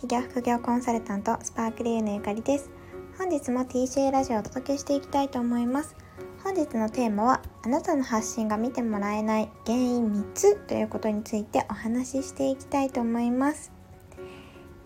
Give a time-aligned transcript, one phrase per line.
[0.00, 2.70] 企業副業コンサルタントスパークリーのゆかりです。
[3.18, 5.96] 本日も TCA ラジオをお届けしていきたいと思います。
[6.44, 13.72] 本日のテーマはあなたの発信が見てもらえない原因3つということについてお話ししていきたいと思います。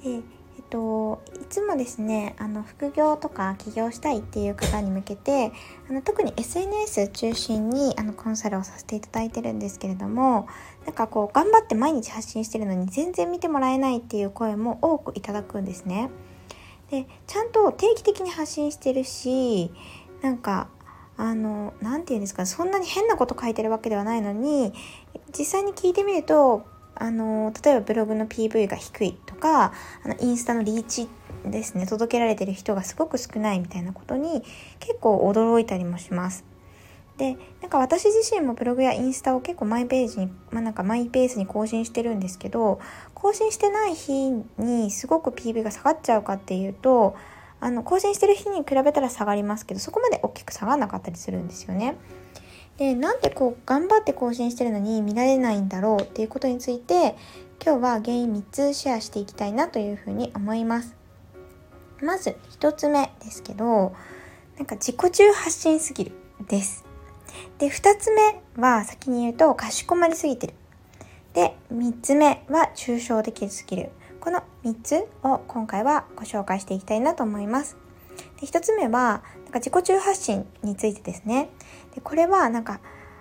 [0.02, 0.41] えー
[0.72, 5.52] と、いつもですねあの副業とか起業したいっていう方に向けて
[5.90, 10.48] あの特に SNS 中心にあのコンサルをさせていただいてるんですけれども
[10.86, 16.08] なんかこう頑張って毎日発信してるのに全然見てもらえないっていう声も多くいただくんですね。
[16.90, 19.70] でちゃんと定期的に発信してるし
[20.22, 20.68] なんか
[21.18, 24.72] あの何て言うんですかそんなに変なこと書いてるわけではないのに
[25.38, 26.64] 実際に聞いてみると
[26.94, 29.72] あの例えばブログの PV が低いとか
[30.04, 31.08] あのインスタのリーチ
[31.44, 34.42] ですね届けられてる人がすごく少ないみたいなことに
[34.78, 36.44] 結構驚いたりもします。
[37.18, 42.80] でなんか私自身もブログやインスタを結構マイページに、まあ、なんかマイペースに更新してるんですけど
[43.12, 47.14] 更新してない日にすごく PV が下がっちゃうかっていうと
[47.60, 51.96] あの更新してる日に比べたら下がりますけどそこまで大きく下がらなかったりするんですよね。
[52.78, 57.16] でなんでこう頑張って更新してるのに見られないんだろうっていうことについて
[57.64, 60.96] 今日は原因3つシェアしていきたいなというふうに思います。
[62.02, 63.94] まず1つ目ですけど
[64.56, 66.12] なんか自己中発信すぎる
[66.48, 66.84] です。
[67.58, 70.54] で2つ目は先に言うとかしこまりすぎてる。
[71.34, 73.90] で3つ目は抽象的すぎる。
[74.20, 77.81] この3つを今回はご紹介していきたいなと思います。
[78.40, 81.50] で1つ目はなんか自己中発信についてですね。
[81.94, 82.80] でこれはなんか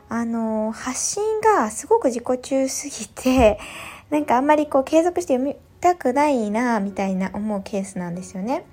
[0.09, 3.59] あのー、発信がすごく自己中すぎて
[4.09, 8.65] なんかあんまりこう継続して読みたくないなみたいな思うケースなんですよね。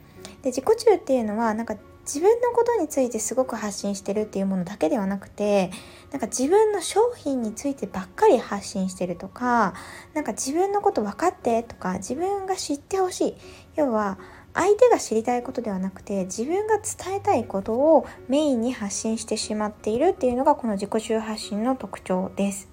[0.42, 1.76] で自己中っていうのはなんか
[2.08, 5.70] 自分のことについてすごく発信してるっていうものだけではなくて
[6.10, 9.74] なんか自分の商品についてばっかり発信してるとか
[10.14, 13.34] なんか自分のこと分かってとか自分が知ってほしい
[13.76, 14.18] 要は
[14.58, 22.68] 相手が知りたいことではなくて自分が伝えたいことをメインに発信してしまっているっていうのがこの自己中発信の特徴です。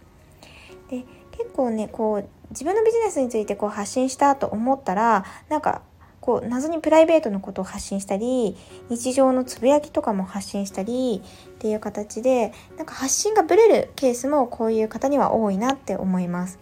[0.89, 5.83] で結構ねこう自分のビジネスについてこう発信したと思ったらなんか
[6.21, 8.57] こう謎にプライベートのことを発信したり
[8.89, 16.57] 日常のつぶやきとかも発信したりっていう形でなんか発信がブレるケースもこういう方には多いなって思います。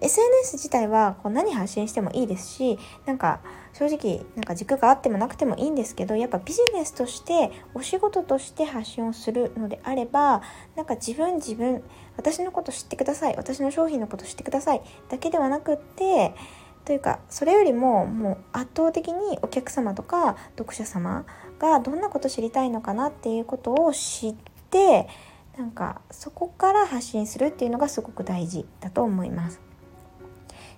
[0.00, 3.40] SNS 自体はこう何発信してもいいですしなんか
[3.72, 10.42] 正直なんか軸があってもなくてもいいんですけどやっぱビジネスとしてお仕事として発信をするのであれば
[10.76, 11.82] なんか自分自分
[12.16, 16.34] 私のこと知ってください私の商品のこと知ってくださいだけではなくって
[16.84, 21.26] というかそれよりももう圧倒的にお客様とか読者様
[21.58, 24.34] がどんなこと知りたいのかなっていうことを知っ
[24.70, 25.08] て
[25.58, 29.67] なんかそこから発信するっていうのがすごく大事だと思います。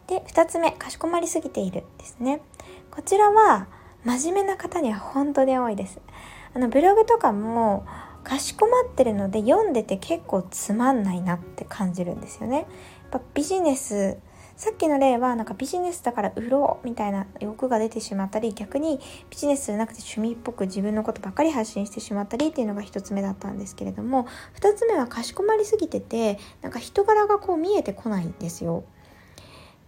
[0.06, 2.40] で2つ目かしこまりすぎているですね。
[2.90, 3.68] こちらは
[4.04, 6.00] 真面目な方には本当に多いです。
[6.54, 7.86] あのブログとかも
[8.24, 12.56] かしこまってるので読んでて結構つまんないなって感じるんですよね。
[12.56, 12.66] やっ
[13.10, 14.18] ぱビジネス
[14.60, 19.00] さっきの例はなんかビジネスだから売ろうみたいな欲が出てしまったり逆に
[19.30, 24.26] ビジネスじゃなくて趣味っぽく自分のことばっかり発信してしまったりっていうのが1つ目だったんですけれども
[24.60, 28.84] 2つ目はかしこまりすぎててなんか人柄がこう見えてこないんですよ。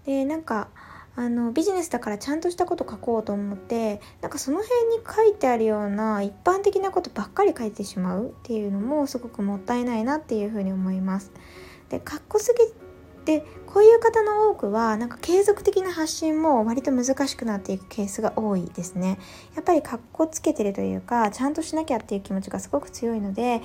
[0.06, 0.68] でなんか
[1.14, 11.30] あのビジネスだからちゃんとしたこと書こうと思ってなんかその辺に書いてあるような一般的なことばっかり書いてしまうっていうのもすごくもったいないなっていうふうに思います。
[11.90, 12.72] でかっこすぎ
[13.24, 19.18] てこういう方の多くはなんか継続的な発信も割と難しくなっていくケースが多いですね。
[19.54, 23.60] やっぱりかっこつけてるというかちゃんとしなきゃっていう気持ちがすごく強いので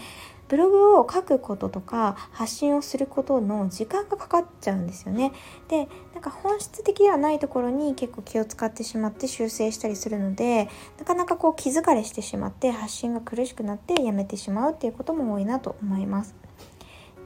[0.48, 5.34] ブログを書くこととか発信をすることの時間がかかっちゃうんですよね。
[5.68, 16.36] でなんか本質的ではないところに結構気を使ってしまって修正したりするのでなかなかこう気疲れしてしまって発信が苦しくなってやめてしまうっていうことも多いなと思います。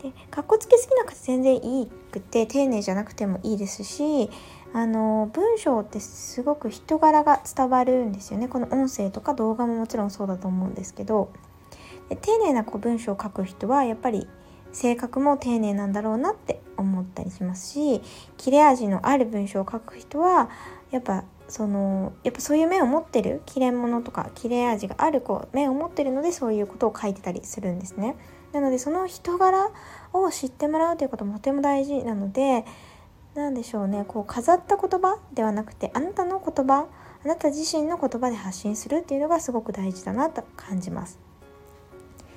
[0.02, 4.30] でかっこつけすぎなくて全然いいくて丁寧じゃなくてもいいですし
[4.74, 11.32] あの文章ってすごく人柄が伝わるんですよねこの音声とか動画ももちろんそうだと思うんですけど
[12.12, 14.28] で丁寧なこう文章を書く人はやっぱり
[14.74, 18.02] 性格も丁寧なんだろうなって思ったりしますし
[18.36, 20.50] 切れ味のある文章を書く人は
[20.92, 28.18] やっぱそのやっぱそういう面を持ってる切れ者とか切れ味があるこう面を持ってるのでそういうことを書いてたりするんですね。
[28.52, 29.70] なのでその人柄
[30.12, 32.66] を知ってもらうということもとても大事なので
[33.36, 36.88] 何でしょうねこう飾った言葉ではなくてあなたの言葉
[37.24, 41.31] あなた自身の言葉で発信するっていうのがすごく大事だなと感じます。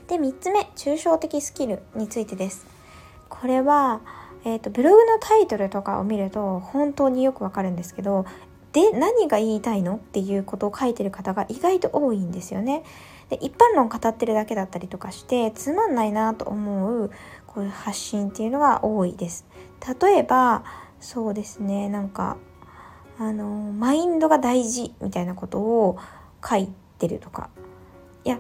[0.09, 2.67] で3つ目抽象的スキルについてです
[3.29, 4.01] これは、
[4.45, 8.27] えーと、ブログのタイトルとかを見ると本当によくわかるんですけど
[8.73, 9.95] で何が言いたいの？
[9.95, 12.83] っていうことを書いてる方が意外と多いんですよね。
[13.31, 17.11] で一般論語ってるだけだったりとかしてつまんないなと思う
[17.47, 19.47] こういう発信っていうのが多いです。
[20.03, 20.65] 例えば
[21.01, 22.37] そうですねなんか
[23.19, 25.97] あのマインドが大事みたいなことを
[26.45, 26.69] 書い
[26.99, 27.51] てるとか
[28.25, 28.39] いや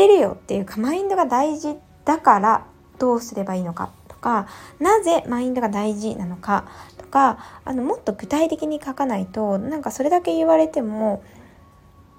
[0.00, 1.76] ってるよっていうかマインドが大事
[2.06, 2.66] だから
[2.98, 4.48] どうすればいいのかとか
[4.78, 11.22] なぜマインドが大事なのかとかあのもっと具体的に書かないとなんかそれだけ言われても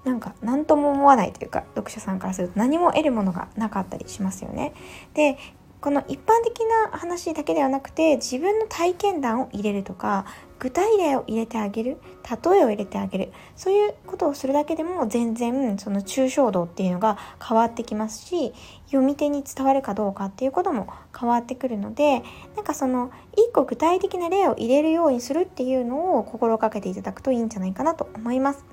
[0.04, 4.74] なんか何とも思わないというか読者さんからすると何も得るものがなかったりしますよね。
[5.14, 5.38] で
[5.80, 6.60] この一般的
[6.92, 10.26] な話だけではなくて自分の体験談を入れるとか
[10.62, 18.52] 具体例を入れてあげる例えを入れてあげるそういうことをするだけでも全然その抽象度っていうのが変わってきますし
[18.86, 20.86] 読み手に伝わるかどうかっていうことも
[21.18, 22.22] 変わってくるので
[22.54, 28.64] なんかその一個具体的な例を入れるようにするっていうのを心がけていただくといいんじゃないかなと思います。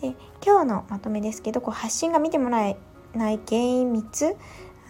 [0.00, 2.76] で今日のまとめですけどこう発信が見てもらえ
[3.14, 4.36] ない原因3つ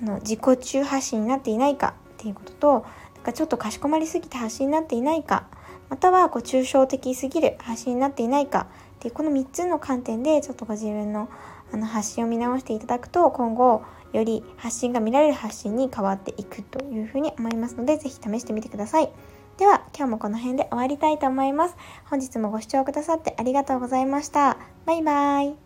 [0.00, 2.86] あの自己中発信になっていないかっていうことと
[3.16, 5.48] なんかちょっとかしこまりすぎて発信になっていないか
[5.94, 11.28] またはこう抽象的すぎる発信になっていないかっていうこの3つの観点でちょっとご自分の
[11.72, 19.12] あの発信を見直していただくと今後より発信が見られる発信に変わっていくというふうに思いますので是非試してみてください。
[19.56, 21.76] では今日もこの辺で終わりたいと思います。
[22.06, 24.56] 本日もご視聴くださってありがとうございました。
[24.86, 25.63] バイバーイ。